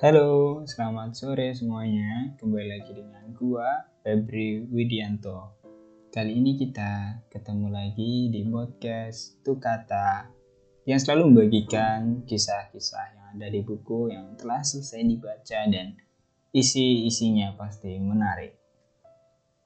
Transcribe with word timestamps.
Halo, 0.00 0.64
selamat 0.64 1.12
sore 1.12 1.52
semuanya. 1.52 2.32
Kembali 2.40 2.72
lagi 2.72 2.96
dengan 2.96 3.36
gua 3.36 3.84
Febri 4.00 4.64
Widianto. 4.64 5.60
Kali 6.08 6.40
ini 6.40 6.56
kita 6.56 7.20
ketemu 7.28 7.68
lagi 7.68 8.32
di 8.32 8.40
podcast 8.48 9.44
Tukata 9.44 10.24
yang 10.88 10.96
selalu 10.96 11.28
membagikan 11.28 12.24
kisah-kisah 12.24 13.12
yang 13.12 13.26
ada 13.36 13.52
di 13.52 13.60
buku 13.60 14.08
yang 14.08 14.32
telah 14.40 14.64
selesai 14.64 15.04
dibaca 15.04 15.68
dan 15.68 15.92
isi-isinya 16.56 17.52
pasti 17.60 18.00
menarik. 18.00 18.56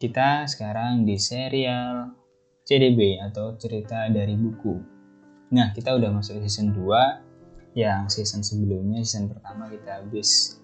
Kita 0.02 0.50
sekarang 0.50 1.06
di 1.06 1.14
serial 1.14 2.10
CDB 2.66 3.22
atau 3.22 3.54
cerita 3.54 4.10
dari 4.10 4.34
buku. 4.34 4.82
Nah, 5.54 5.70
kita 5.70 5.94
udah 5.94 6.10
masuk 6.10 6.42
season 6.42 6.74
2 6.74 7.23
yang 7.74 8.06
season 8.06 8.46
sebelumnya, 8.46 9.02
season 9.02 9.30
pertama 9.34 9.66
kita 9.66 10.02
habis 10.02 10.58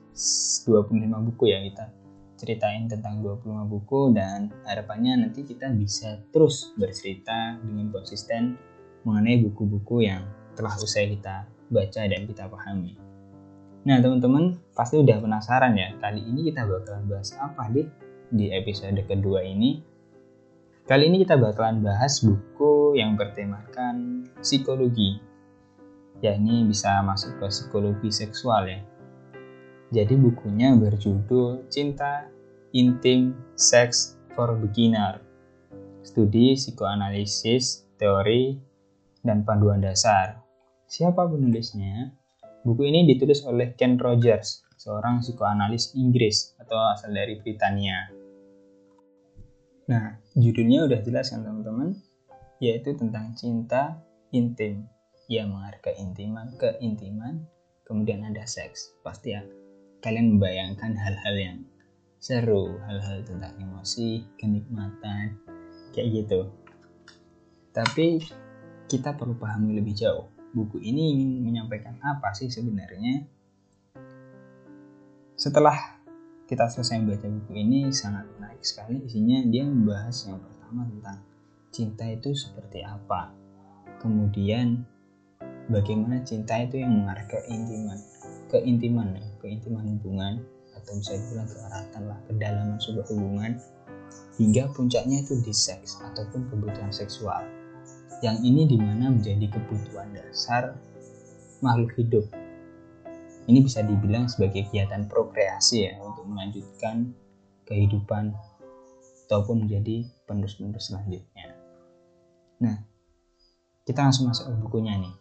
25 0.66 1.26
buku 1.30 1.44
ya 1.50 1.58
kita 1.66 1.90
ceritain 2.40 2.88
tentang 2.88 3.20
25 3.20 3.68
buku 3.68 4.16
dan 4.16 4.48
harapannya 4.64 5.28
nanti 5.28 5.44
kita 5.44 5.68
bisa 5.76 6.24
terus 6.32 6.72
bercerita 6.80 7.60
dengan 7.60 7.92
konsisten 7.92 8.56
mengenai 9.04 9.44
buku-buku 9.44 10.08
yang 10.08 10.24
telah 10.56 10.72
usai 10.80 11.12
kita 11.12 11.44
baca 11.68 12.00
dan 12.08 12.24
kita 12.24 12.48
pahami. 12.48 12.96
Nah 13.84 13.96
teman-teman 14.00 14.56
pasti 14.72 14.96
udah 14.96 15.20
penasaran 15.20 15.76
ya 15.76 15.92
kali 16.00 16.24
ini 16.24 16.48
kita 16.48 16.64
bakalan 16.64 17.04
bahas 17.08 17.32
apa 17.36 17.68
deh 17.68 17.88
di 18.32 18.48
episode 18.52 18.96
kedua 19.04 19.44
ini. 19.44 19.84
Kali 20.88 21.06
ini 21.06 21.22
kita 21.22 21.38
bakalan 21.38 21.84
bahas 21.84 22.24
buku 22.24 22.98
yang 22.98 23.14
bertemakan 23.14 24.26
psikologi. 24.42 25.29
Ya 26.20 26.36
bisa 26.36 27.00
masuk 27.00 27.40
ke 27.40 27.46
psikologi 27.48 28.12
seksual 28.12 28.68
ya. 28.68 28.80
Jadi 29.90 30.14
bukunya 30.20 30.76
berjudul 30.76 31.66
Cinta 31.72 32.28
Intim 32.76 33.34
Sex 33.56 34.20
for 34.36 34.54
Beginner. 34.54 35.24
Studi 36.04 36.54
psikoanalisis, 36.54 37.88
teori, 37.96 38.54
dan 39.24 39.42
panduan 39.42 39.80
dasar. 39.80 40.40
Siapa 40.86 41.26
penulisnya? 41.26 42.12
Buku 42.60 42.84
ini 42.84 43.08
ditulis 43.08 43.40
oleh 43.48 43.72
Ken 43.72 43.96
Rogers, 43.96 44.68
seorang 44.76 45.24
psikoanalis 45.24 45.96
Inggris 45.96 46.52
atau 46.60 46.76
asal 46.92 47.16
dari 47.16 47.40
Britania. 47.40 48.12
Nah, 49.88 50.20
judulnya 50.36 50.86
udah 50.86 51.00
jelas 51.02 51.32
kan 51.32 51.42
teman-teman? 51.42 51.96
Yaitu 52.60 52.94
tentang 52.94 53.32
cinta 53.34 53.98
intim. 54.30 54.86
Ya 55.30 55.46
mengarah 55.46 55.78
keintiman, 55.78 56.58
keintiman, 56.58 57.46
kemudian 57.86 58.26
ada 58.26 58.42
seks. 58.50 58.98
Pasti 59.06 59.38
ya 59.38 59.46
kalian 60.02 60.34
membayangkan 60.36 60.98
hal-hal 60.98 61.36
yang 61.38 61.58
seru, 62.18 62.82
hal-hal 62.82 63.22
tentang 63.22 63.54
emosi, 63.62 64.26
kenikmatan, 64.34 65.38
kayak 65.94 66.08
gitu. 66.10 66.50
Tapi 67.70 68.18
kita 68.90 69.14
perlu 69.14 69.38
pahami 69.38 69.78
lebih 69.78 69.94
jauh. 69.94 70.26
Buku 70.50 70.82
ini 70.82 71.14
ingin 71.14 71.46
menyampaikan 71.46 71.94
apa 72.02 72.34
sih 72.34 72.50
sebenarnya? 72.50 73.22
Setelah 75.38 76.02
kita 76.50 76.66
selesai 76.66 76.98
membaca 76.98 77.30
buku 77.30 77.54
ini 77.54 77.94
sangat 77.94 78.26
menarik 78.34 78.66
sekali 78.66 78.98
isinya 79.06 79.46
dia 79.46 79.62
membahas 79.62 80.26
yang 80.26 80.42
pertama 80.42 80.90
tentang 80.90 81.22
cinta 81.70 82.02
itu 82.10 82.34
seperti 82.34 82.82
apa. 82.82 83.30
Kemudian 84.02 84.82
bagaimana 85.70 86.20
cinta 86.26 86.58
itu 86.58 86.82
yang 86.82 86.92
mengarah 86.92 87.24
ke 87.30 87.38
intiman, 87.46 87.98
keintiman 88.50 89.08
ya, 89.14 89.24
keintiman 89.38 89.86
hubungan 89.96 90.42
atau 90.74 90.92
bisa 90.98 91.14
dibilang 91.14 91.46
keeratan 91.46 92.02
lah 92.10 92.18
kedalaman 92.26 92.78
sebuah 92.82 93.06
hubungan 93.14 93.52
hingga 94.36 94.66
puncaknya 94.74 95.22
itu 95.22 95.38
di 95.40 95.54
seks 95.54 96.02
ataupun 96.02 96.50
kebutuhan 96.50 96.90
seksual. 96.90 97.46
Yang 98.20 98.36
ini 98.44 98.62
di 98.68 98.76
mana 98.76 99.08
menjadi 99.08 99.48
kebutuhan 99.48 100.12
dasar 100.12 100.76
makhluk 101.64 101.94
hidup. 101.96 102.26
Ini 103.48 103.58
bisa 103.64 103.80
dibilang 103.80 104.28
sebagai 104.28 104.68
kegiatan 104.68 105.08
prokreasi 105.08 105.88
ya 105.88 105.94
untuk 106.04 106.28
melanjutkan 106.28 107.16
kehidupan 107.64 108.36
ataupun 109.26 109.64
menjadi 109.64 110.04
penerus-penerus 110.26 110.92
selanjutnya. 110.92 111.56
Nah 112.60 112.76
kita 113.86 114.06
langsung 114.06 114.28
masuk 114.28 114.52
ke 114.52 114.54
bukunya 114.60 114.94
nih 115.00 115.14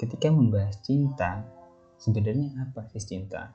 ketika 0.00 0.32
membahas 0.32 0.80
cinta 0.80 1.44
sebenarnya 2.00 2.56
apa 2.64 2.88
sih 2.88 3.04
cinta? 3.04 3.52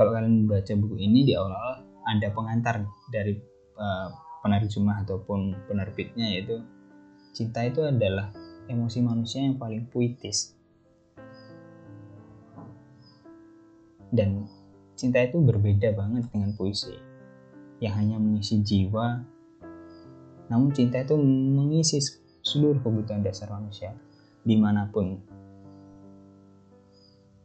Kalau 0.00 0.16
kalian 0.16 0.48
membaca 0.48 0.72
buku 0.72 0.96
ini 0.96 1.28
di 1.28 1.36
awal 1.36 1.84
ada 2.08 2.28
pengantar 2.32 2.88
dari 3.12 3.36
uh, 3.76 4.08
penerjemah 4.40 5.04
ataupun 5.04 5.68
penerbitnya 5.68 6.32
yaitu 6.32 6.64
cinta 7.36 7.60
itu 7.60 7.84
adalah 7.84 8.32
emosi 8.72 9.04
manusia 9.04 9.44
yang 9.44 9.60
paling 9.60 9.84
puitis. 9.92 10.56
Dan 14.08 14.48
cinta 14.96 15.20
itu 15.20 15.36
berbeda 15.44 15.92
banget 15.92 16.32
dengan 16.32 16.56
puisi 16.56 16.96
yang 17.84 18.00
hanya 18.00 18.16
mengisi 18.16 18.60
jiwa 18.64 19.24
namun 20.50 20.74
cinta 20.74 20.98
itu 21.00 21.14
mengisi 21.16 22.02
seluruh 22.42 22.82
kebutuhan 22.82 23.22
dasar 23.22 23.48
manusia 23.54 23.94
di 24.44 24.56
mana 24.56 24.88
pun 24.88 25.30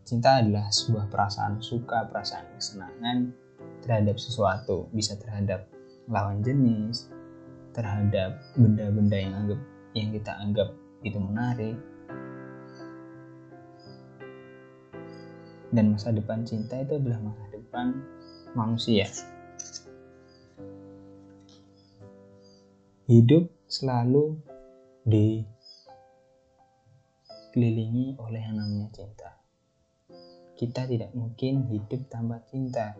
Cinta 0.05 0.37
adalah 0.37 0.69
sebuah 0.69 1.09
perasaan 1.09 1.65
suka, 1.65 2.05
perasaan 2.05 2.53
kesenangan 2.53 3.33
terhadap 3.81 4.21
sesuatu, 4.21 4.85
bisa 4.93 5.17
terhadap 5.17 5.65
lawan 6.05 6.45
jenis, 6.45 7.09
terhadap 7.73 8.37
benda-benda 8.53 9.17
yang 9.17 9.33
anggap 9.33 9.59
yang 9.97 10.13
kita 10.13 10.31
anggap 10.37 10.69
itu 11.01 11.17
menarik. 11.17 11.73
Dan 15.73 15.97
masa 15.97 16.13
depan 16.13 16.45
cinta 16.45 16.77
itu 16.77 17.01
adalah 17.01 17.25
masa 17.25 17.45
depan 17.49 17.97
manusia. 18.53 19.09
Hidup 23.09 23.49
selalu 23.65 24.37
dikelilingi 27.55 28.19
oleh 28.19 28.43
yang 28.43 28.59
namanya 28.59 28.91
cinta 28.91 29.35
kita 30.55 30.87
tidak 30.87 31.11
mungkin 31.11 31.67
hidup 31.67 32.07
tanpa 32.07 32.39
cinta. 32.47 32.95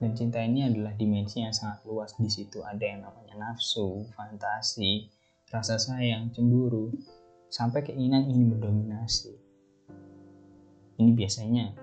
Dan 0.00 0.16
cinta 0.16 0.40
ini 0.40 0.64
adalah 0.64 0.96
dimensi 0.96 1.44
yang 1.44 1.52
sangat 1.52 1.84
luas. 1.84 2.16
Di 2.16 2.32
situ 2.32 2.64
ada 2.64 2.80
yang 2.80 3.04
namanya 3.04 3.36
nafsu, 3.36 4.08
fantasi, 4.16 5.12
rasa 5.52 5.76
sayang, 5.76 6.32
cemburu, 6.32 6.88
sampai 7.52 7.84
keinginan 7.84 8.24
ingin 8.24 8.56
mendominasi. 8.56 9.36
Ini 10.96 11.12
biasanya 11.12 11.76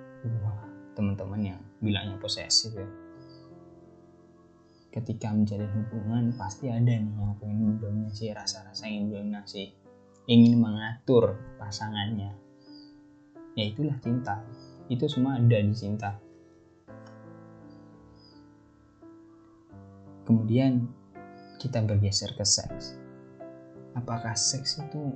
teman-teman 0.98 1.42
yang 1.54 1.62
bilangnya 1.78 2.18
posesif 2.18 2.74
ya. 2.74 2.90
Ketika 4.90 5.30
menjalin 5.30 5.70
hubungan 5.70 6.34
pasti 6.34 6.74
ada 6.74 6.90
nih 6.90 7.14
yang 7.14 7.38
ingin 7.38 7.78
mendominasi 7.78 8.34
rasa-rasa 8.34 8.90
ingin 8.90 9.14
mendominasi, 9.14 9.77
ingin 10.28 10.60
mengatur 10.60 11.40
pasangannya, 11.56 12.36
ya 13.56 13.64
itulah 13.64 13.96
cinta. 14.04 14.44
Itu 14.92 15.08
semua 15.08 15.40
ada 15.40 15.56
di 15.56 15.72
cinta. 15.72 16.20
Kemudian 20.28 20.84
kita 21.64 21.80
bergeser 21.80 22.36
ke 22.36 22.44
seks. 22.44 23.00
Apakah 23.96 24.36
seks 24.36 24.84
itu 24.84 25.16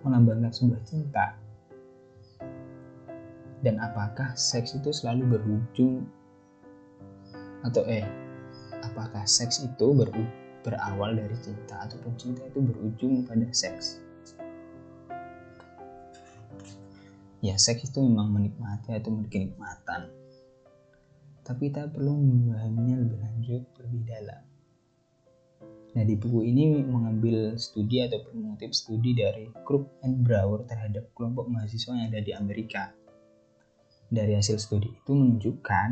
melambangkan 0.00 0.48
sebuah 0.48 0.80
cinta? 0.88 1.36
Dan 3.60 3.84
apakah 3.84 4.32
seks 4.32 4.72
itu 4.72 4.96
selalu 4.96 5.36
berujung? 5.36 6.08
Atau 7.68 7.84
eh 7.84 8.08
apakah 8.80 9.28
seks 9.28 9.60
itu 9.60 9.92
ber, 9.92 10.08
berawal 10.64 11.20
dari 11.20 11.36
cinta 11.44 11.84
ataupun 11.84 12.16
cinta 12.16 12.42
itu 12.48 12.64
berujung 12.64 13.28
pada 13.28 13.46
seks 13.52 14.02
ya 17.42 17.58
seks 17.58 17.90
itu 17.90 17.98
memang 18.00 18.30
menikmati 18.30 18.94
atau 18.94 19.10
memiliki 19.10 19.42
kenikmatan 19.42 20.22
tapi 21.42 21.74
kita 21.74 21.90
perlu 21.90 22.14
memahaminya 22.14 23.02
lebih 23.02 23.18
lanjut 23.18 23.62
lebih 23.82 24.02
dalam. 24.06 24.42
Nah 25.92 26.02
di 26.06 26.14
buku 26.16 26.48
ini 26.48 26.80
mengambil 26.80 27.58
studi 27.58 28.00
atau 28.00 28.24
mengutip 28.32 28.72
studi 28.72 29.12
dari 29.12 29.50
Crook 29.66 30.00
and 30.06 30.24
Brower 30.24 30.64
terhadap 30.64 31.10
kelompok 31.12 31.50
mahasiswa 31.50 31.92
yang 31.92 32.08
ada 32.08 32.22
di 32.22 32.32
Amerika. 32.32 32.94
Dari 34.08 34.32
hasil 34.38 34.56
studi 34.56 34.88
itu 34.88 35.12
menunjukkan 35.12 35.88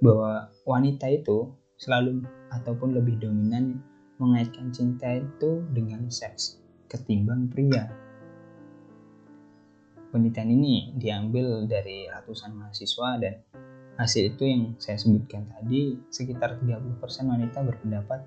bahwa 0.00 0.48
wanita 0.64 1.12
itu 1.12 1.52
selalu 1.76 2.24
ataupun 2.54 2.96
lebih 2.96 3.20
dominan 3.20 3.82
mengaitkan 4.16 4.72
cinta 4.72 5.18
itu 5.18 5.64
dengan 5.72 6.08
seks 6.08 6.60
ketimbang 6.88 7.48
pria 7.52 7.88
penelitian 10.10 10.50
ini 10.50 10.74
diambil 10.98 11.64
dari 11.66 12.06
ratusan 12.10 12.54
mahasiswa 12.54 13.18
dan 13.22 13.34
hasil 13.96 14.34
itu 14.34 14.42
yang 14.46 14.62
saya 14.76 14.98
sebutkan 14.98 15.46
tadi 15.50 15.98
sekitar 16.10 16.58
30% 16.62 17.00
wanita 17.30 17.62
berpendapat 17.62 18.20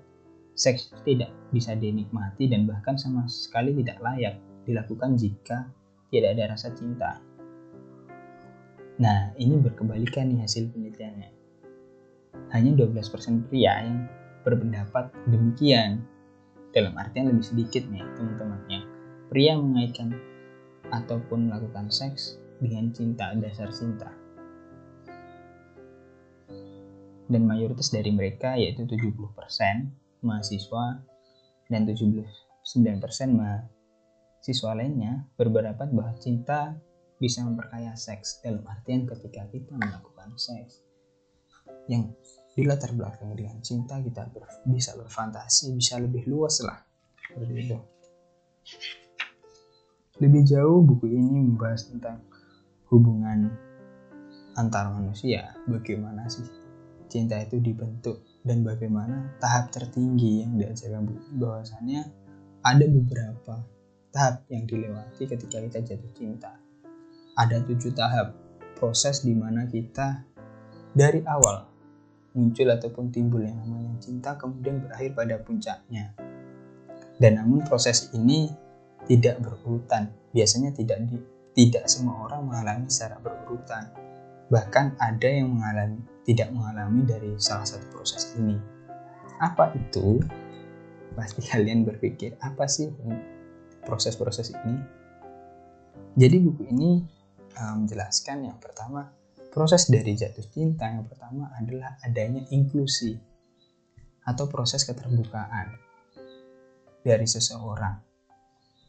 seks 0.54 0.94
tidak 1.02 1.34
bisa 1.50 1.74
dinikmati 1.74 2.46
dan 2.46 2.64
bahkan 2.64 2.94
sama 2.94 3.26
sekali 3.26 3.74
tidak 3.82 3.98
layak 4.00 4.38
dilakukan 4.64 5.18
jika 5.18 5.66
tidak 6.08 6.38
ada 6.38 6.54
rasa 6.54 6.70
cinta. 6.72 7.18
Nah, 9.02 9.34
ini 9.34 9.58
berkebalikan 9.58 10.30
nih 10.30 10.46
hasil 10.46 10.70
penelitiannya. 10.70 11.30
Hanya 12.54 12.70
12% 12.78 13.50
pria 13.50 13.82
yang 13.82 14.06
berpendapat 14.46 15.10
demikian. 15.26 16.06
Dalam 16.70 16.94
artian 16.98 17.30
lebih 17.30 17.42
sedikit 17.42 17.82
nih 17.90 18.02
teman-teman 18.14 18.62
yang 18.70 18.84
pria 19.30 19.58
mengaitkan 19.58 20.14
ataupun 20.94 21.50
melakukan 21.50 21.90
seks 21.90 22.38
dengan 22.62 22.94
cinta 22.94 23.34
dasar 23.34 23.74
cinta. 23.74 24.10
Dan 27.26 27.48
mayoritas 27.48 27.90
dari 27.90 28.14
mereka 28.14 28.54
yaitu 28.54 28.86
70% 28.86 29.18
mahasiswa 30.22 31.02
dan 31.72 31.82
79% 31.88 32.22
mahasiswa 33.32 34.70
lainnya 34.76 35.24
berpendapat 35.34 35.88
bahwa 35.90 36.14
cinta 36.20 36.76
bisa 37.18 37.40
memperkaya 37.42 37.96
seks 37.96 38.44
dalam 38.44 38.62
artian 38.68 39.08
ketika 39.08 39.48
kita 39.48 39.72
melakukan 39.74 40.36
seks. 40.36 40.84
Yang 41.88 42.12
dilatar 42.54 42.92
belakang 42.92 43.34
dengan 43.34 43.58
cinta 43.64 43.98
kita 43.98 44.30
bisa 44.68 44.94
berfantasi 44.94 45.74
bisa 45.74 45.98
lebih 45.98 46.28
luas 46.28 46.60
lah. 46.60 46.84
Seperti 47.24 47.54
itu 47.66 47.78
lebih 50.22 50.46
jauh 50.46 50.82
buku 50.84 51.10
ini 51.10 51.42
membahas 51.42 51.90
tentang 51.90 52.22
hubungan 52.92 53.50
antar 54.54 54.94
manusia 54.94 55.58
bagaimana 55.66 56.30
sih 56.30 56.46
cinta 57.10 57.34
itu 57.42 57.58
dibentuk 57.58 58.22
dan 58.46 58.62
bagaimana 58.62 59.34
tahap 59.42 59.74
tertinggi 59.74 60.46
yang 60.46 60.54
diajarkan 60.54 61.10
buku 61.10 61.28
bahwasannya 61.34 62.02
ada 62.62 62.84
beberapa 62.86 63.66
tahap 64.14 64.46
yang 64.50 64.62
dilewati 64.70 65.26
ketika 65.26 65.58
kita 65.58 65.78
jatuh 65.82 66.12
cinta 66.14 66.54
ada 67.34 67.58
tujuh 67.66 67.90
tahap 67.90 68.38
proses 68.78 69.26
di 69.26 69.34
mana 69.34 69.66
kita 69.66 70.22
dari 70.94 71.26
awal 71.26 71.66
muncul 72.34 72.70
ataupun 72.70 73.10
timbul 73.10 73.42
yang 73.42 73.58
namanya 73.62 73.98
cinta 73.98 74.34
kemudian 74.38 74.82
berakhir 74.82 75.14
pada 75.14 75.34
puncaknya. 75.42 76.14
Dan 77.14 77.38
namun 77.38 77.62
proses 77.62 78.10
ini 78.10 78.50
tidak 79.06 79.40
berurutan. 79.40 80.12
Biasanya 80.34 80.74
tidak 80.74 81.04
di, 81.06 81.16
tidak 81.54 81.86
semua 81.86 82.28
orang 82.28 82.48
mengalami 82.48 82.86
secara 82.90 83.20
berurutan. 83.20 83.92
Bahkan 84.50 85.00
ada 85.00 85.28
yang 85.28 85.54
mengalami 85.54 86.00
tidak 86.24 86.48
mengalami 86.56 87.04
dari 87.04 87.30
salah 87.36 87.68
satu 87.68 87.84
proses 87.92 88.32
ini. 88.40 88.56
Apa 89.40 89.76
itu? 89.76 90.20
Pasti 91.14 91.46
kalian 91.46 91.86
berpikir 91.86 92.34
apa 92.42 92.66
sih 92.66 92.90
proses-proses 93.84 94.50
ini? 94.50 94.76
Jadi 96.18 96.36
buku 96.42 96.62
ini 96.74 96.90
menjelaskan 97.54 98.50
yang 98.50 98.58
pertama 98.58 99.14
proses 99.54 99.86
dari 99.86 100.18
jatuh 100.18 100.42
cinta 100.50 100.90
yang 100.90 101.06
pertama 101.06 101.54
adalah 101.54 101.94
adanya 102.02 102.42
inklusi 102.50 103.14
atau 104.26 104.50
proses 104.50 104.82
keterbukaan 104.82 105.78
dari 107.06 107.26
seseorang 107.28 108.03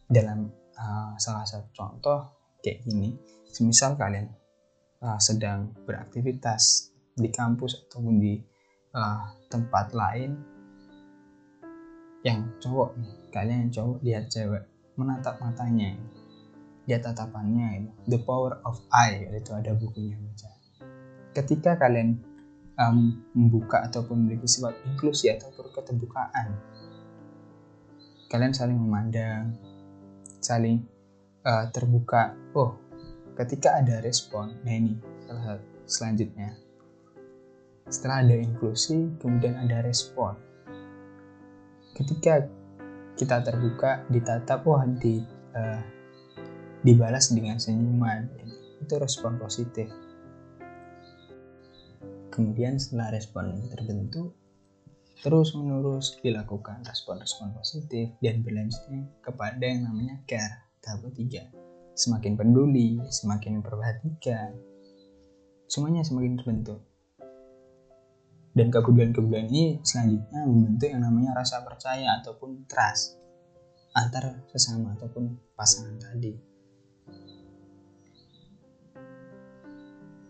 dalam 0.06 0.50
uh, 0.78 1.14
salah 1.18 1.46
satu 1.46 1.70
contoh 1.74 2.20
kayak 2.62 2.86
gini. 2.86 3.14
Semisal 3.50 3.96
kalian 3.96 4.28
uh, 5.02 5.20
sedang 5.22 5.72
beraktivitas 5.86 6.92
di 7.16 7.32
kampus 7.32 7.88
ataupun 7.88 8.16
di 8.20 8.36
uh, 8.92 9.24
tempat 9.48 9.96
lain 9.96 10.36
yang 12.26 12.58
cowok 12.58 12.98
nih 12.98 13.14
kalian 13.30 13.58
yang 13.70 13.72
cowok 13.72 13.98
lihat 14.02 14.26
cewek 14.34 14.64
menatap 14.98 15.38
matanya 15.38 15.94
lihat 16.90 17.06
tatapannya 17.06 17.86
itu 17.86 17.92
The 18.10 18.20
Power 18.26 18.62
of 18.66 18.82
I 18.90 19.30
itu 19.30 19.52
ada 19.54 19.78
bukunya 19.78 20.18
baca. 20.18 20.50
Ketika 21.38 21.78
kalian 21.78 22.18
um, 22.82 23.22
membuka 23.38 23.86
ataupun 23.86 24.26
memiliki 24.26 24.50
sifat 24.50 24.74
inklusi 24.90 25.34
atau 25.34 25.52
keterbukaan 25.54 26.58
kalian 28.30 28.54
saling 28.58 28.78
memandang 28.78 29.54
saling 30.46 30.86
uh, 31.42 31.66
terbuka. 31.74 32.38
Oh 32.54 32.86
ketika 33.36 33.84
ada 33.84 34.00
respon 34.00 34.56
nah 34.64 34.74
ini 34.74 34.96
salah 35.28 35.60
selanjutnya. 35.86 36.56
Setelah 37.86 38.26
ada 38.26 38.36
inklusi 38.38 39.14
kemudian 39.22 39.60
ada 39.62 39.86
respon. 39.86 40.34
Ketika 41.94 42.50
kita 43.16 43.46
terbuka 43.46 44.04
ditatap 44.10 44.66
wah 44.66 44.84
di 44.86 45.22
uh, 45.54 45.82
dibalas 46.82 47.32
dengan 47.32 47.62
senyuman 47.62 48.26
itu 48.82 48.96
respon 48.98 49.38
positif. 49.38 49.88
Kemudian 52.34 52.76
setelah 52.76 53.16
respon 53.16 53.56
terbentuk 53.72 54.36
terus 55.26 55.58
menerus 55.58 56.22
dilakukan 56.22 56.86
respon-respon 56.86 57.58
positif 57.58 58.14
dan 58.22 58.46
berlanjutnya 58.46 59.10
kepada 59.26 59.66
yang 59.66 59.90
namanya 59.90 60.22
care 60.30 60.70
tahap 60.86 61.02
ketiga. 61.10 61.50
Semakin 61.98 62.38
peduli 62.38 63.02
semakin 63.10 63.58
memperhatikan. 63.58 64.54
Semuanya 65.66 66.06
semakin 66.06 66.38
terbentuk. 66.38 66.86
Dan 68.54 68.70
kepedulian-kepedulian 68.70 69.50
ini 69.50 69.66
selanjutnya 69.82 70.46
membentuk 70.46 70.94
yang 70.94 71.02
namanya 71.02 71.42
rasa 71.42 71.66
percaya 71.66 72.22
ataupun 72.22 72.70
trust 72.70 73.18
antar 73.98 74.46
sesama 74.54 74.94
ataupun 74.94 75.42
pasangan 75.58 75.98
tadi. 75.98 76.38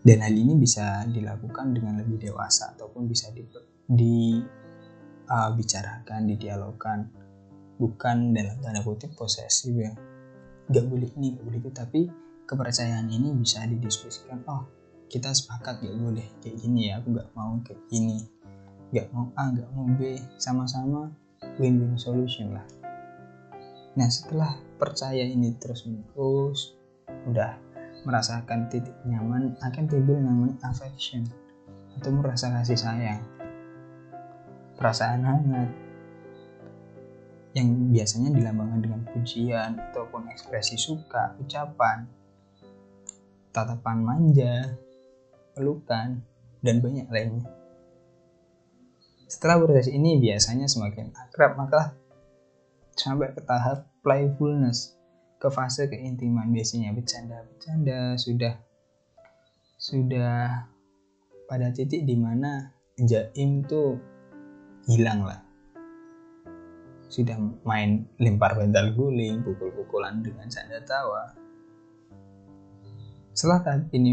Dan 0.00 0.24
hal 0.24 0.32
ini 0.32 0.56
bisa 0.56 1.04
dilakukan 1.04 1.76
dengan 1.76 2.00
lebih 2.00 2.16
dewasa 2.30 2.72
ataupun 2.78 3.10
bisa 3.10 3.28
dibicarakan, 3.34 3.74
di, 3.90 4.38
uh, 5.28 5.50
didialogkan. 6.26 7.10
Bukan 7.76 8.32
dalam 8.32 8.56
tanda 8.64 8.80
kutip 8.80 9.12
posesif 9.12 9.76
ya. 9.76 9.92
Gak 10.72 10.84
boleh 10.88 11.12
ini 11.20 11.36
gak 11.36 11.44
boleh 11.44 11.60
itu 11.60 11.70
tapi 11.70 12.00
kepercayaan 12.46 13.06
ini 13.10 13.34
bisa 13.36 13.62
didiskusikan 13.66 14.42
oh 14.48 14.64
kita 15.06 15.30
sepakat 15.30 15.82
gak 15.82 15.98
boleh 15.98 16.26
kayak 16.40 16.56
gini 16.58 16.90
ya 16.90 16.98
aku 16.98 17.12
gak 17.14 17.28
mau 17.36 17.60
kayak 17.60 17.82
gini. 17.92 18.24
Gak 18.96 19.12
mau 19.12 19.28
A 19.36 19.52
gak 19.52 19.68
mau 19.76 19.84
B 19.92 20.16
sama-sama 20.40 21.12
win-win 21.60 22.00
solution 22.00 22.56
lah. 22.56 22.64
Nah 23.96 24.08
setelah 24.08 24.56
percaya 24.80 25.24
ini 25.24 25.52
terus 25.60 25.84
menerus 25.84 26.72
udah 27.28 27.60
merasakan 28.06 28.70
titik 28.70 28.94
nyaman 29.04 29.58
akan 29.60 29.84
timbul 29.90 30.16
namanya 30.16 30.56
affection 30.64 31.26
atau 31.96 32.12
merasa 32.12 32.52
kasih 32.52 32.78
sayang 32.78 33.20
perasaan 34.76 35.24
hangat 35.24 35.70
yang 37.56 37.88
biasanya 37.88 38.36
dilambangkan 38.36 38.80
dengan 38.84 39.00
pujian 39.08 39.80
ataupun 39.80 40.28
ekspresi 40.28 40.76
suka, 40.76 41.32
ucapan, 41.40 42.04
tatapan 43.48 43.98
manja, 44.04 44.76
pelukan, 45.56 46.20
dan 46.60 46.76
banyak 46.84 47.08
lainnya. 47.08 47.48
Setelah 49.24 49.64
proses 49.64 49.88
ini 49.88 50.20
biasanya 50.20 50.68
semakin 50.68 51.16
akrab 51.16 51.56
maka 51.56 51.96
sampai 52.92 53.32
ke 53.32 53.40
tahap 53.40 53.88
playfulness 54.04 54.96
ke 55.40 55.48
fase 55.48 55.88
keintiman 55.88 56.52
biasanya 56.52 56.92
bercanda-bercanda 56.92 58.16
sudah 58.16 58.54
sudah 59.76 60.64
pada 61.44 61.68
titik 61.72 62.08
di 62.08 62.16
mana 62.16 62.72
jaim 62.96 63.60
tuh 63.64 64.15
hilang 64.86 65.26
lah 65.26 65.46
sudah 67.06 67.38
main 67.62 68.04
lempar 68.18 68.58
bental 68.58 68.90
guling 68.92 69.40
pukul-pukulan 69.46 70.20
dengan 70.20 70.50
canda 70.50 70.82
tawa. 70.82 71.32
Setelah 73.30 73.60
tahap 73.62 73.88
ini 73.94 74.12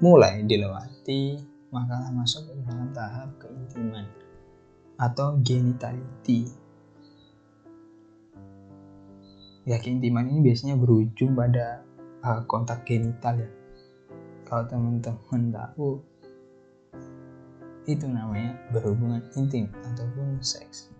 mulai 0.00 0.42
dilewati 0.46 1.38
maka 1.70 2.10
masuk 2.10 2.50
ke 2.50 2.52
dalam 2.66 2.90
tahap 2.90 3.30
keintiman 3.38 4.06
atau 4.98 5.38
genitality. 5.38 6.50
Ya 9.68 9.78
keintiman 9.78 10.26
ini 10.26 10.50
biasanya 10.50 10.74
berujung 10.80 11.36
pada 11.36 11.84
uh, 12.26 12.42
kontak 12.48 12.82
genital 12.88 13.38
ya. 13.38 13.50
Kalau 14.50 14.66
teman-teman 14.66 15.42
tahu 15.54 16.02
itu 17.88 18.04
namanya 18.04 18.56
berhubungan 18.74 19.24
intim 19.36 19.68
ataupun 19.92 20.40
seks. 20.40 20.92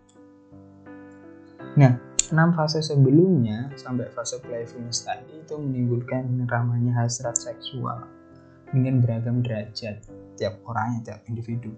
Nah 1.76 1.98
enam 2.30 2.54
fase 2.54 2.80
sebelumnya 2.80 3.74
sampai 3.74 4.06
fase 4.14 4.38
playfulness 4.40 5.02
tadi 5.02 5.42
itu 5.42 5.58
menimbulkan 5.58 6.24
namanya 6.46 7.04
hasrat 7.04 7.34
seksual 7.34 8.06
dengan 8.70 9.02
beragam 9.02 9.42
derajat 9.42 10.06
tiap 10.38 10.54
orangnya 10.64 11.12
tiap 11.12 11.20
individu. 11.26 11.74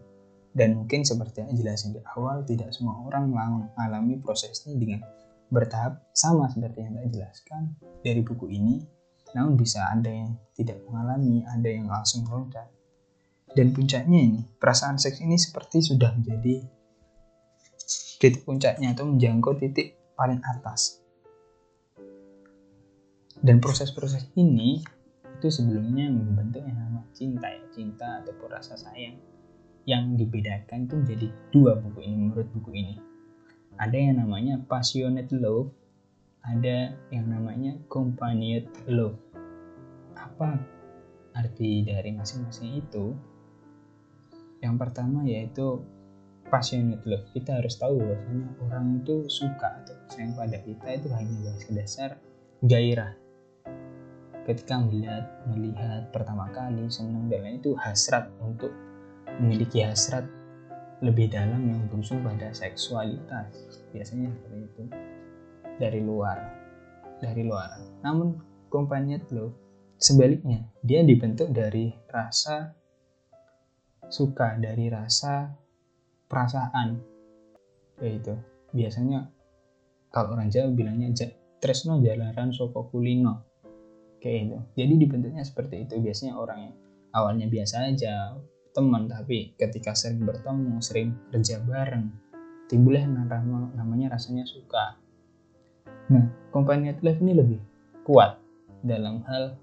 Dan 0.52 0.76
mungkin 0.76 1.00
seperti 1.00 1.40
yang 1.40 1.56
jelasin 1.56 1.96
di 1.96 2.00
awal 2.12 2.44
tidak 2.44 2.76
semua 2.76 3.00
orang 3.08 3.32
mengalami 3.32 4.20
proses 4.20 4.60
ini 4.68 4.76
dengan 4.84 5.00
bertahap. 5.48 6.04
Sama 6.12 6.52
seperti 6.52 6.84
yang 6.84 6.92
saya 7.00 7.08
jelaskan 7.08 7.62
dari 8.04 8.20
buku 8.20 8.52
ini 8.52 8.84
namun 9.32 9.56
bisa 9.56 9.88
ada 9.88 10.08
yang 10.08 10.36
tidak 10.52 10.76
mengalami 10.88 11.40
ada 11.48 11.68
yang 11.68 11.88
langsung 11.88 12.28
loncat 12.28 12.68
dan 13.52 13.76
puncaknya 13.76 14.20
ini 14.20 14.40
perasaan 14.56 14.96
seks 14.96 15.20
ini 15.20 15.36
seperti 15.36 15.84
sudah 15.84 16.12
menjadi 16.16 16.64
titik 18.22 18.46
puncaknya 18.46 18.96
atau 18.96 19.04
menjangkau 19.04 19.58
titik 19.60 19.98
paling 20.16 20.40
atas. 20.46 21.02
Dan 23.42 23.58
proses-proses 23.58 24.30
ini 24.38 24.78
itu 25.26 25.50
sebelumnya 25.50 26.06
membentuk 26.06 26.62
yang 26.62 26.78
namanya 26.78 27.10
cinta 27.10 27.50
ya, 27.50 27.66
cinta 27.74 28.22
ataupun 28.22 28.48
rasa 28.54 28.78
sayang. 28.78 29.18
Yang 29.82 30.22
dibedakan 30.22 30.86
itu 30.86 30.94
menjadi 30.94 31.28
dua 31.50 31.72
buku 31.82 32.06
ini 32.06 32.14
menurut 32.14 32.46
buku 32.54 32.70
ini. 32.78 32.94
Ada 33.82 33.98
yang 33.98 34.22
namanya 34.22 34.62
passionate 34.70 35.34
love, 35.34 35.74
ada 36.46 36.94
yang 37.10 37.26
namanya 37.26 37.74
companionate 37.90 38.70
love. 38.86 39.18
Apa 40.14 40.62
arti 41.34 41.82
dari 41.82 42.14
masing-masing 42.14 42.78
itu? 42.78 43.18
Yang 44.62 44.74
pertama 44.78 45.26
yaitu 45.26 45.82
passionate 46.48 47.02
love 47.08 47.26
kita 47.34 47.58
harus 47.58 47.74
tahu 47.76 47.98
bahwasanya 47.98 48.48
orang 48.64 49.02
itu 49.02 49.26
suka 49.26 49.82
atau 49.82 49.96
sayang 50.12 50.36
pada 50.38 50.58
kita 50.62 50.86
itu 50.94 51.08
hanya 51.10 51.52
dasar 51.74 52.10
gairah. 52.62 53.12
Ketika 54.42 54.78
melihat 54.82 55.26
melihat 55.50 56.10
pertama 56.14 56.50
kali 56.50 56.86
senang 56.90 57.30
dan 57.30 57.42
lain 57.46 57.58
itu 57.58 57.74
hasrat 57.78 58.30
untuk 58.42 58.70
memiliki 59.42 59.82
hasrat 59.82 60.26
lebih 61.02 61.30
dalam 61.30 61.66
yang 61.66 61.82
berujung 61.90 62.22
pada 62.22 62.54
seksualitas. 62.54 63.82
Biasanya 63.90 64.30
seperti 64.30 64.58
itu. 64.66 64.82
Dari 65.78 66.00
luar 66.04 66.62
dari 67.22 67.46
luar. 67.46 67.78
Namun 68.02 68.34
companionate 68.66 69.30
love 69.30 69.54
sebaliknya 70.02 70.66
dia 70.82 71.06
dibentuk 71.06 71.54
dari 71.54 71.94
rasa 72.10 72.74
suka 74.12 74.60
dari 74.60 74.92
rasa 74.92 75.48
perasaan. 76.28 77.00
Yaitu 78.04 78.36
biasanya 78.76 79.32
kalau 80.12 80.36
orang 80.36 80.52
Jawa 80.52 80.68
bilangnya 80.76 81.32
tresno 81.56 81.96
jalaran 82.04 82.52
soko 82.52 82.92
kulino. 82.92 83.48
Kayak 84.20 84.38
itu 84.44 84.58
jadi 84.76 84.94
dibentuknya 85.00 85.42
seperti 85.42 85.88
itu. 85.88 85.96
Biasanya 85.98 86.36
orang 86.36 86.58
yang 86.60 86.74
awalnya 87.16 87.48
biasa 87.48 87.88
aja 87.88 88.36
teman 88.72 89.08
tapi 89.08 89.52
ketika 89.60 89.92
sering 89.92 90.24
bertemu 90.24 90.80
sering 90.80 91.12
kerja 91.28 91.60
bareng 91.60 92.08
timbullah 92.72 93.04
namanya 93.76 94.16
rasanya 94.16 94.48
suka. 94.48 94.96
Nah 96.12 96.24
companion 96.52 96.96
life 97.04 97.20
ini 97.20 97.32
lebih 97.36 97.60
kuat 98.04 98.40
dalam 98.80 99.20
hal 99.28 99.56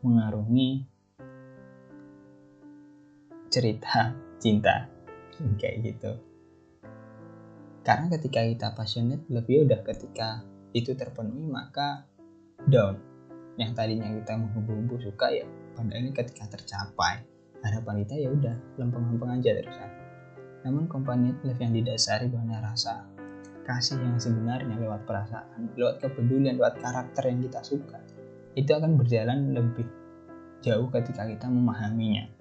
mengarungi 0.00 0.89
cerita 3.50 4.14
cinta. 4.38 4.86
Kayak 5.58 5.76
gitu. 5.82 6.12
Karena 7.82 8.06
ketika 8.06 8.40
kita 8.46 8.68
passionate 8.78 9.26
lebih 9.26 9.66
udah 9.66 9.82
ketika 9.82 10.46
itu 10.70 10.94
terpenuhi 10.94 11.44
maka 11.50 12.06
down. 12.70 13.02
Yang 13.58 13.76
tadinya 13.76 14.08
kita 14.14 14.38
menghubung-hubung 14.38 15.02
suka 15.02 15.34
ya 15.34 15.44
pada 15.74 15.98
ini 15.98 16.14
ketika 16.14 16.46
tercapai 16.46 17.26
harapan 17.60 17.94
kita 18.06 18.14
ya 18.16 18.28
udah 18.30 18.56
lempeng-lempeng 18.78 19.42
aja 19.42 19.50
terusan. 19.58 19.90
Namun 20.64 20.86
companionate 20.86 21.42
love 21.44 21.60
yang 21.60 21.74
didasari 21.74 22.30
bahwa 22.30 22.62
rasa 22.62 23.04
kasih 23.66 24.00
yang 24.00 24.16
sebenarnya 24.16 24.76
lewat 24.80 25.04
perasaan 25.04 25.72
lewat 25.76 26.00
kepedulian 26.00 26.56
lewat 26.56 26.80
karakter 26.80 27.28
yang 27.28 27.38
kita 27.44 27.60
suka 27.62 28.00
itu 28.58 28.70
akan 28.72 28.98
berjalan 28.98 29.54
lebih 29.54 29.86
jauh 30.64 30.90
ketika 30.90 31.28
kita 31.28 31.46
memahaminya 31.46 32.39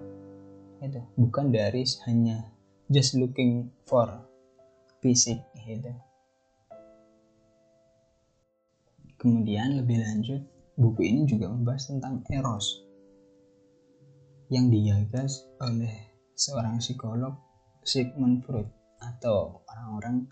itu 0.80 1.00
bukan 1.20 1.52
dari 1.52 1.84
hanya 2.08 2.48
just 2.90 3.16
looking 3.16 3.70
for 3.86 4.08
fisik 5.00 5.40
gitu. 5.68 5.92
Kemudian 9.20 9.76
lebih 9.76 10.00
lanjut, 10.00 10.42
buku 10.80 11.12
ini 11.12 11.28
juga 11.28 11.52
membahas 11.52 11.92
tentang 11.92 12.24
eros 12.32 12.88
yang 14.48 14.72
digagas 14.72 15.46
oleh 15.60 15.92
seorang 16.34 16.80
psikolog 16.80 17.36
Sigmund 17.84 18.48
Freud 18.48 18.72
atau 19.04 19.62
orang-orang 19.68 20.24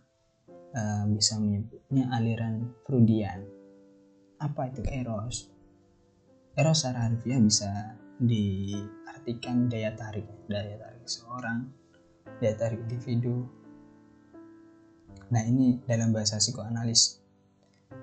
uh, 0.72 1.04
bisa 1.12 1.36
menyebutnya 1.36 2.08
aliran 2.16 2.72
Freudian. 2.88 3.44
Apa 4.40 4.72
itu 4.72 4.88
eros? 4.88 5.52
Eros 6.56 6.80
secara 6.82 7.12
harfiah 7.12 7.44
bisa 7.44 7.70
diartikan 8.18 9.70
daya 9.70 9.94
tarik, 9.94 10.26
daya 10.50 10.76
tarik 10.82 11.06
seorang 11.06 11.70
dari 12.42 12.78
individu. 12.78 13.46
Nah 15.30 15.44
ini 15.46 15.78
dalam 15.86 16.10
bahasa 16.10 16.42
psikoanalis 16.42 17.22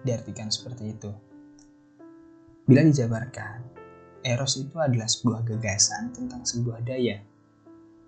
diartikan 0.06 0.54
seperti 0.54 0.94
itu. 0.94 1.11
Bila 2.64 2.80
dijabarkan, 2.80 3.59
eros 4.25 4.56
itu 4.56 4.76
adalah 4.80 5.11
sebuah 5.11 5.44
gagasan 5.44 6.14
tentang 6.16 6.47
sebuah 6.47 6.80
daya. 6.80 7.21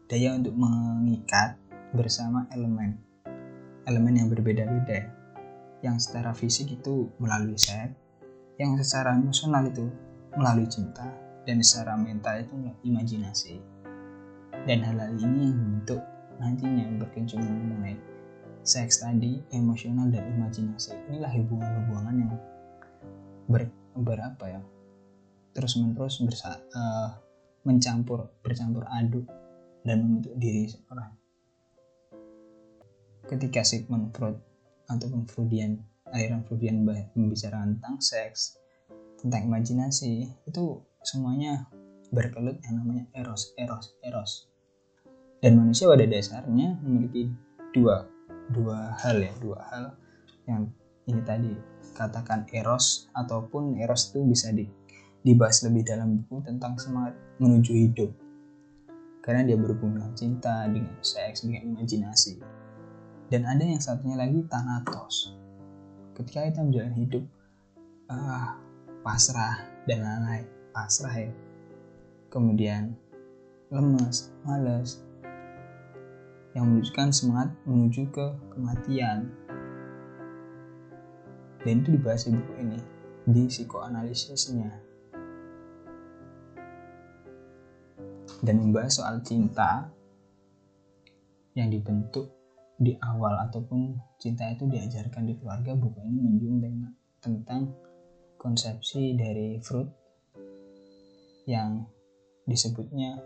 Daya 0.06 0.38
untuk 0.38 0.54
mengikat 0.54 1.58
bersama 1.92 2.46
elemen. 2.54 2.96
Elemen 3.84 4.14
yang 4.14 4.28
berbeda-beda. 4.30 5.12
Yang 5.84 6.08
secara 6.08 6.32
fisik 6.32 6.72
itu 6.72 7.12
melalui 7.20 7.58
seks, 7.60 7.92
yang 8.56 8.80
secara 8.80 9.12
emosional 9.12 9.68
itu 9.68 9.86
melalui 10.34 10.64
cinta, 10.72 11.04
dan 11.46 11.62
secara 11.62 11.94
mental 11.94 12.42
itu 12.42 12.54
imajinasi. 12.82 13.62
Dan 14.66 14.82
hal-hal 14.82 15.14
ini 15.14 15.54
yang 15.54 15.56
membentuk 15.56 16.02
nantinya 16.42 16.84
berkunjung 17.00 17.40
mengenai 17.40 17.96
seks 18.66 19.06
tadi, 19.06 19.38
emosional 19.54 20.10
dan 20.10 20.26
imajinasi. 20.34 20.98
Inilah 21.06 21.30
hubungan-hubungan 21.38 22.14
yang 22.18 22.32
ber, 23.46 23.70
berapa 23.94 24.44
ya? 24.58 24.60
Terus 25.54 25.78
menerus 25.78 26.18
bersa, 26.18 26.58
uh, 26.74 27.14
mencampur, 27.62 28.26
bercampur 28.42 28.84
aduk 28.90 29.24
dan 29.86 30.02
membentuk 30.02 30.34
diri 30.36 30.66
seorang. 30.66 31.14
Ketika 33.30 33.62
Sigmund 33.62 34.10
Freud 34.10 34.38
ataupun 34.90 35.30
Freudian, 35.30 35.78
aliran 36.10 36.42
Freudian 36.42 36.82
membicarakan 37.14 37.78
tentang 37.78 37.98
seks, 38.02 38.58
tentang 39.18 39.46
imajinasi, 39.50 40.26
itu 40.46 40.64
semuanya 41.06 41.70
berkelut 42.10 42.58
yang 42.66 42.82
namanya 42.82 43.06
eros, 43.14 43.54
eros, 43.54 43.94
eros. 44.02 44.50
Dan 45.38 45.62
manusia 45.62 45.86
pada 45.86 46.02
dasarnya 46.02 46.82
memiliki 46.82 47.30
dua 47.70 48.10
dua 48.50 48.94
hal 48.98 49.22
ya 49.22 49.34
dua 49.38 49.58
hal 49.70 49.84
yang 50.50 50.70
ini 51.06 51.22
tadi 51.22 51.50
katakan 51.94 52.50
eros 52.50 53.06
ataupun 53.14 53.78
eros 53.78 54.10
itu 54.10 54.26
bisa 54.26 54.50
di, 54.50 54.66
dibahas 55.22 55.62
lebih 55.62 55.86
dalam 55.86 56.18
buku 56.26 56.42
tentang 56.42 56.74
semangat 56.82 57.14
menuju 57.38 57.72
hidup. 57.72 58.10
Karena 59.22 59.46
dia 59.46 59.58
berhubungan 59.58 60.02
dengan 60.02 60.14
cinta 60.14 60.66
dengan 60.66 60.98
seks 61.02 61.46
dengan 61.46 61.74
imajinasi. 61.74 62.42
Dan 63.26 63.42
ada 63.42 63.62
yang 63.62 63.82
satunya 63.82 64.18
lagi 64.18 64.42
thanatos. 64.46 65.34
Ketika 66.14 66.46
kita 66.46 66.62
menjalani 66.62 66.98
hidup 67.06 67.24
uh, 68.10 68.54
pasrah 69.02 69.66
dan 69.86 70.02
lain-lain 70.02 70.55
pasrah 70.76 71.16
ya 71.16 71.32
kemudian 72.28 72.92
lemes 73.72 74.28
males 74.44 75.00
yang 76.56 76.72
menunjukkan 76.72 77.08
semangat 77.12 77.52
menuju 77.68 78.08
ke 78.08 78.26
kematian. 78.48 79.28
Dan 81.60 81.84
itu 81.84 82.00
dibahas 82.00 82.24
di 82.24 82.32
buku 82.32 82.52
ini, 82.64 82.80
di 83.28 83.42
psikoanalisisnya. 83.44 84.70
Dan 88.40 88.56
membahas 88.56 89.02
soal 89.02 89.20
cinta 89.20 89.92
yang 91.52 91.68
dibentuk 91.68 92.32
di 92.80 92.96
awal 93.04 93.36
ataupun 93.48 94.00
cinta 94.16 94.48
itu 94.48 94.64
diajarkan 94.64 95.28
di 95.28 95.36
keluarga, 95.36 95.76
buku 95.76 96.00
ini 96.08 96.20
menjunjung 96.24 96.72
tentang 97.20 97.74
konsepsi 98.40 99.12
dari 99.12 99.60
Freud 99.60 100.05
yang 101.46 101.86
disebutnya 102.46 103.22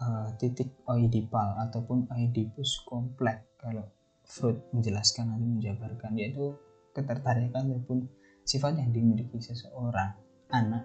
uh, 0.00 0.28
titik 0.40 0.72
oidipal 0.88 1.56
ataupun 1.68 2.08
oidipus 2.12 2.84
kompleks 2.84 3.44
kalau 3.60 3.84
Freud 4.24 4.60
menjelaskan 4.72 5.36
atau 5.36 5.44
menjabarkan 5.44 6.16
yaitu 6.16 6.56
ketertarikan 6.96 7.68
ataupun 7.68 8.08
sifat 8.44 8.80
yang 8.80 8.92
dimiliki 8.92 9.36
seseorang 9.40 10.16
anak 10.52 10.84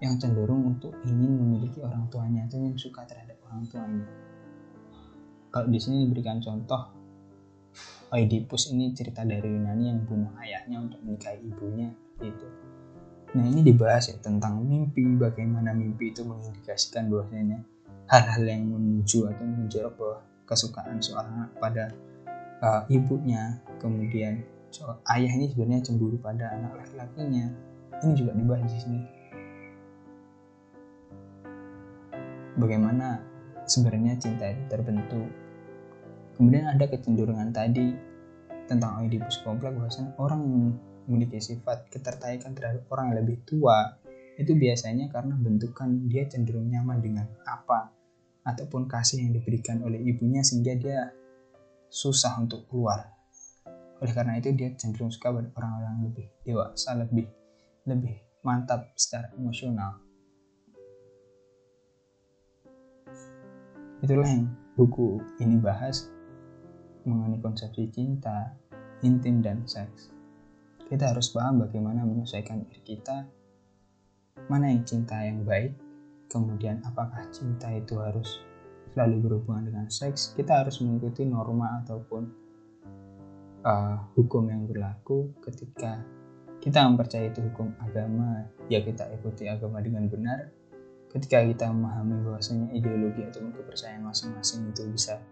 yang 0.00 0.20
cenderung 0.20 0.76
untuk 0.76 0.92
ingin 1.08 1.32
memiliki 1.32 1.80
orang 1.80 2.08
tuanya 2.12 2.44
atau 2.44 2.60
yang 2.60 2.76
suka 2.76 3.08
terhadap 3.08 3.40
orang 3.48 3.64
tuanya. 3.68 4.08
Kalau 5.48 5.70
di 5.70 5.80
sini 5.80 6.04
diberikan 6.04 6.42
contoh, 6.44 6.92
Oedipus 8.12 8.70
ini 8.70 8.94
cerita 8.94 9.24
dari 9.24 9.48
Yunani 9.48 9.90
yang 9.90 10.04
bunuh 10.06 10.34
ayahnya 10.44 10.82
untuk 10.82 11.00
menikahi 11.02 11.40
ibunya, 11.46 11.90
itu. 12.22 12.46
Nah 13.34 13.44
ini 13.50 13.66
dibahas 13.66 14.14
ya 14.14 14.16
tentang 14.22 14.62
mimpi, 14.62 15.02
bagaimana 15.18 15.74
mimpi 15.74 16.14
itu 16.14 16.22
mengindikasikan 16.22 17.10
bahwasanya 17.10 17.66
hal-hal 18.06 18.44
yang 18.46 18.70
menuju 18.70 19.26
atau 19.26 19.42
menjorok 19.42 19.94
bahwa 19.98 20.18
kesukaan 20.46 21.02
seorang 21.02 21.34
anak 21.42 21.52
pada 21.58 21.84
uh, 22.62 22.82
ibunya. 22.86 23.58
Kemudian 23.82 24.46
ayah 25.10 25.32
ini 25.34 25.50
sebenarnya 25.50 25.90
cemburu 25.90 26.14
pada 26.22 26.54
anak 26.54 26.78
laki-lakinya. 26.78 27.50
Ini 28.06 28.12
juga 28.14 28.32
dibahas 28.38 28.70
di 28.70 28.78
sini. 28.78 29.00
Bagaimana 32.54 33.18
sebenarnya 33.66 34.14
cinta 34.22 34.46
itu 34.46 34.62
terbentuk. 34.70 35.26
Kemudian 36.38 36.70
ada 36.70 36.86
kecenderungan 36.86 37.50
tadi 37.50 37.98
tentang 38.70 39.02
Oedipus 39.02 39.42
kompleks 39.42 39.74
bahwasanya 39.74 40.10
orang 40.22 40.42
memiliki 41.06 41.40
sifat 41.40 41.92
ketertarikan 41.92 42.56
terhadap 42.56 42.88
orang 42.92 43.12
lebih 43.12 43.44
tua 43.44 44.00
itu 44.34 44.56
biasanya 44.58 45.12
karena 45.14 45.38
bentukan 45.38 46.10
dia 46.10 46.26
cenderung 46.26 46.66
nyaman 46.66 46.98
dengan 46.98 47.26
apa 47.46 47.94
ataupun 48.44 48.90
kasih 48.90 49.24
yang 49.24 49.32
diberikan 49.32 49.80
oleh 49.86 50.02
ibunya 50.02 50.42
sehingga 50.42 50.74
dia 50.76 51.00
susah 51.88 52.42
untuk 52.42 52.66
keluar. 52.68 53.14
Oleh 54.02 54.12
karena 54.12 54.36
itu 54.36 54.50
dia 54.52 54.74
cenderung 54.74 55.08
suka 55.14 55.30
pada 55.30 55.48
orang-orang 55.54 56.10
lebih 56.10 56.26
dewasa, 56.42 56.98
lebih 56.98 57.30
lebih 57.86 58.16
mantap 58.42 58.92
secara 58.98 59.30
emosional. 59.38 60.02
Itulah 64.04 64.28
yang 64.28 64.52
buku 64.76 65.22
ini 65.40 65.56
bahas 65.56 66.12
mengenai 67.08 67.40
konsepsi 67.40 67.88
cinta, 67.88 68.52
intim 69.00 69.40
dan 69.40 69.64
seks. 69.64 70.13
Kita 70.84 71.16
harus 71.16 71.32
paham 71.32 71.64
bagaimana 71.64 72.04
menyesuaikan 72.04 72.60
diri 72.68 72.80
kita, 72.84 73.24
mana 74.52 74.68
yang 74.68 74.84
cinta 74.84 75.16
yang 75.24 75.40
baik, 75.40 75.72
kemudian 76.28 76.84
apakah 76.84 77.24
cinta 77.32 77.72
itu 77.72 77.96
harus 77.96 78.44
selalu 78.92 79.16
berhubungan 79.24 79.72
dengan 79.72 79.86
seks. 79.88 80.36
Kita 80.36 80.60
harus 80.60 80.84
mengikuti 80.84 81.24
norma 81.24 81.80
ataupun 81.80 82.22
uh, 83.64 83.96
hukum 84.12 84.44
yang 84.52 84.68
berlaku. 84.68 85.32
Ketika 85.40 86.04
kita 86.60 86.84
mempercayai 86.84 87.32
itu 87.32 87.40
hukum 87.48 87.72
agama 87.80 88.44
ya 88.68 88.84
kita 88.84 89.08
ikuti 89.16 89.48
agama 89.48 89.80
dengan 89.80 90.04
benar. 90.06 90.52
Ketika 91.08 91.40
kita 91.46 91.70
memahami 91.70 92.26
bahwasanya 92.28 92.74
ideologi 92.74 93.24
ataupun 93.24 93.54
kepercayaan 93.56 94.02
masing-masing 94.04 94.68
itu 94.68 94.82
bisa 94.90 95.22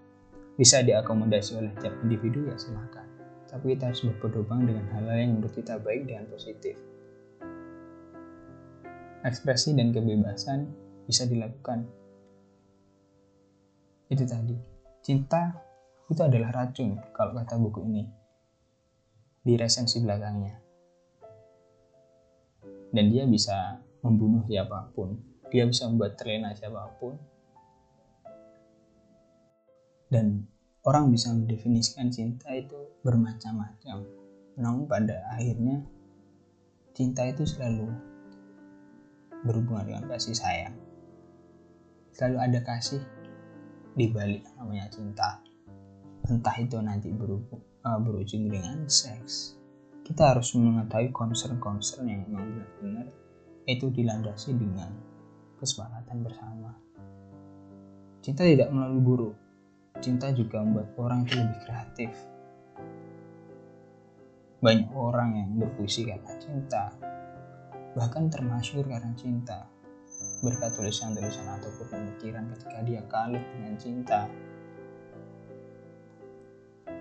bisa 0.55 0.79
diakomodasi 0.81 1.59
oleh 1.59 1.73
tiap 1.83 1.97
individu 2.07 2.47
ya 2.47 2.55
silakan 2.55 3.03
tapi 3.53 3.77
kita 3.77 3.93
harus 3.93 4.01
berpedoman 4.09 4.65
dengan 4.65 4.89
hal-hal 4.97 5.19
yang 5.21 5.31
menurut 5.37 5.53
kita 5.53 5.77
baik 5.77 6.09
dan 6.09 6.25
positif 6.33 6.75
ekspresi 9.23 9.75
dan 9.79 9.95
kebebasan 9.95 10.67
bisa 11.07 11.27
dilakukan. 11.27 11.87
Itu 14.11 14.27
tadi. 14.27 14.55
Cinta 15.03 15.55
itu 16.11 16.21
adalah 16.23 16.51
racun 16.53 16.99
kalau 17.15 17.39
kata 17.39 17.59
buku 17.59 17.81
ini. 17.87 18.05
Di 19.43 19.59
resensi 19.59 19.99
belakangnya. 19.99 20.55
Dan 22.93 23.09
dia 23.11 23.25
bisa 23.27 23.81
membunuh 24.05 24.45
siapa 24.47 24.93
pun. 24.95 25.19
Dia 25.51 25.67
bisa 25.67 25.89
membuat 25.91 26.15
terlena 26.15 26.55
siapa 26.55 26.87
pun. 27.01 27.19
Dan 30.13 30.45
orang 30.83 31.15
bisa 31.15 31.31
mendefinisikan 31.31 32.11
cinta 32.11 32.51
itu 32.51 32.75
bermacam-macam. 33.07 34.03
Namun 34.59 34.85
pada 34.91 35.23
akhirnya 35.31 35.87
cinta 36.93 37.23
itu 37.25 37.47
selalu 37.47 37.87
berhubungan 39.47 39.87
dengan 39.87 40.05
kasih 40.11 40.35
sayang. 40.35 40.75
Selalu 42.13 42.37
ada 42.39 42.59
kasih 42.67 43.01
di 43.95 44.11
balik 44.11 44.43
namanya 44.59 44.91
cinta. 44.91 45.39
Entah 46.27 46.57
itu 46.59 46.79
nanti 46.79 47.11
uh, 47.11 47.99
berujung 48.03 48.51
dengan 48.51 48.87
seks. 48.87 49.59
Kita 50.03 50.35
harus 50.35 50.55
mengetahui 50.59 51.15
concern-concern 51.15 52.11
yang 52.11 52.27
memang 52.27 52.59
benar-benar 52.59 53.07
itu 53.71 53.87
dilandasi 53.95 54.51
dengan 54.59 54.91
kesepakatan 55.63 56.27
bersama. 56.27 56.75
Cinta 58.23 58.43
tidak 58.43 58.71
melalui 58.71 59.03
buruk 59.03 59.35
cinta 60.01 60.33
juga 60.33 60.65
membuat 60.65 60.95
orang 60.97 61.27
itu 61.27 61.37
lebih 61.37 61.61
kreatif 61.67 62.13
banyak 64.63 64.91
orang 64.95 65.31
yang 65.37 65.51
berpuisi 65.59 66.07
karena 66.07 66.33
cinta 66.39 66.95
bahkan 67.93 68.33
termasyur 68.33 68.89
karena 68.89 69.13
cinta 69.19 69.69
berkat 70.43 70.75
tulisan-tulisan 70.75 71.47
ataupun 71.47 71.87
pemikiran 71.87 72.51
ketika 72.55 72.79
dia 72.83 73.03
kalut 73.07 73.43
dengan 73.55 73.75
cinta. 73.79 74.27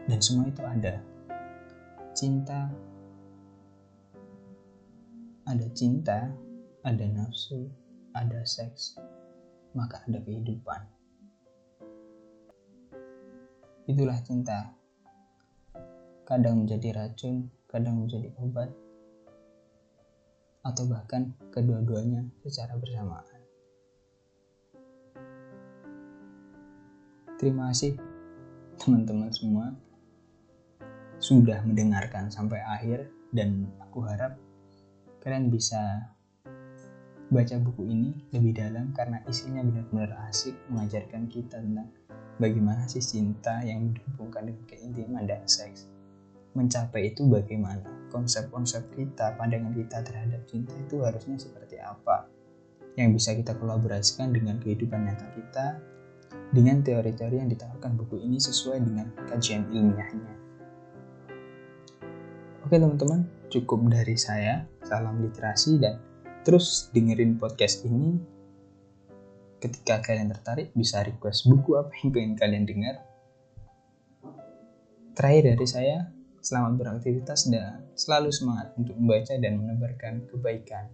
Dan 0.05 0.19
semua 0.21 0.45
itu 0.49 0.61
ada. 0.61 1.01
Cinta, 2.11 2.69
ada 5.47 5.67
cinta, 5.73 6.29
ada 6.83 7.05
nafsu, 7.07 7.71
ada 8.13 8.45
seks, 8.45 8.99
maka 9.73 10.03
ada 10.05 10.19
kehidupan. 10.21 11.00
Itulah 13.91 14.15
cinta. 14.23 14.71
Kadang 16.23 16.63
menjadi 16.63 16.95
racun, 16.95 17.51
kadang 17.67 17.99
menjadi 17.99 18.31
obat, 18.39 18.71
atau 20.63 20.87
bahkan 20.87 21.35
kedua-duanya 21.51 22.23
secara 22.39 22.79
bersamaan. 22.79 23.43
Terima 27.35 27.75
kasih 27.75 27.99
teman-teman 28.79 29.27
semua 29.35 29.75
sudah 31.19 31.59
mendengarkan 31.67 32.31
sampai 32.31 32.63
akhir 32.63 33.11
dan 33.35 33.67
aku 33.83 34.07
harap 34.07 34.39
kalian 35.19 35.51
bisa 35.51 36.07
baca 37.27 37.55
buku 37.59 37.91
ini 37.91 38.15
lebih 38.31 38.55
dalam 38.55 38.95
karena 38.95 39.19
isinya 39.27 39.67
benar-benar 39.67 40.15
asik 40.31 40.55
mengajarkan 40.71 41.27
kita 41.27 41.59
tentang 41.59 41.91
bagaimana 42.37 42.87
sih 42.87 43.03
cinta 43.03 43.59
yang 43.65 43.91
dihubungkan 43.91 44.47
dengan 44.47 44.63
keintiman 44.69 45.23
dan 45.27 45.43
seks? 45.49 45.89
Mencapai 46.55 47.15
itu 47.15 47.27
bagaimana? 47.27 47.83
Konsep-konsep 48.11 48.91
kita 48.95 49.39
pandangan 49.39 49.71
kita 49.71 50.03
terhadap 50.03 50.43
cinta 50.47 50.75
itu 50.75 50.99
harusnya 51.03 51.39
seperti 51.39 51.79
apa? 51.79 52.27
Yang 52.99 53.09
bisa 53.19 53.29
kita 53.39 53.55
kolaborasikan 53.55 54.35
dengan 54.35 54.59
kehidupan 54.59 55.07
nyata 55.07 55.27
kita 55.35 55.67
dengan 56.51 56.83
teori-teori 56.83 57.39
yang 57.39 57.49
ditawarkan 57.51 57.95
buku 57.95 58.19
ini 58.19 58.35
sesuai 58.35 58.83
dengan 58.83 59.07
kajian 59.31 59.71
ilmiahnya. 59.71 60.33
Oke 62.67 62.75
teman-teman 62.75 63.27
cukup 63.51 63.83
dari 63.87 64.15
saya. 64.19 64.67
Salam 64.83 65.23
literasi 65.23 65.79
dan 65.79 66.03
terus 66.43 66.91
dengerin 66.91 67.39
podcast 67.39 67.87
ini 67.87 68.19
ketika 69.61 70.01
kalian 70.01 70.33
tertarik 70.33 70.73
bisa 70.73 71.05
request 71.05 71.45
buku 71.45 71.77
apa 71.77 71.93
yang 72.01 72.09
pengen 72.09 72.33
kalian 72.33 72.65
dengar 72.65 72.95
terakhir 75.13 75.53
dari 75.53 75.67
saya 75.69 75.97
Selamat 76.41 76.73
beraktivitas 76.81 77.53
dan 77.53 77.85
selalu 77.93 78.33
semangat 78.33 78.73
untuk 78.73 78.97
membaca 78.97 79.29
dan 79.37 79.61
menebarkan 79.61 80.25
kebaikan. 80.25 80.89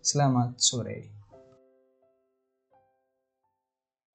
Selamat 0.00 0.56
sore. 0.56 1.12